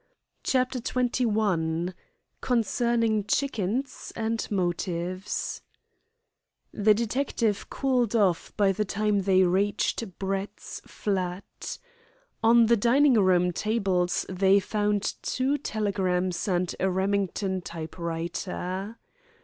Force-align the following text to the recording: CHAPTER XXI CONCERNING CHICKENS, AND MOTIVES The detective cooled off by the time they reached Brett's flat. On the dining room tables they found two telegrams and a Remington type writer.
CHAPTER 0.41 0.79
XXI 0.79 1.93
CONCERNING 2.41 3.25
CHICKENS, 3.25 4.11
AND 4.15 4.47
MOTIVES 4.49 5.61
The 6.73 6.95
detective 6.95 7.69
cooled 7.69 8.15
off 8.15 8.51
by 8.57 8.71
the 8.71 8.83
time 8.83 9.19
they 9.21 9.43
reached 9.43 10.17
Brett's 10.17 10.81
flat. 10.87 11.77
On 12.43 12.65
the 12.65 12.77
dining 12.77 13.13
room 13.13 13.53
tables 13.53 14.25
they 14.27 14.59
found 14.59 15.03
two 15.21 15.59
telegrams 15.59 16.47
and 16.47 16.73
a 16.79 16.89
Remington 16.89 17.61
type 17.61 17.99
writer. 17.99 18.97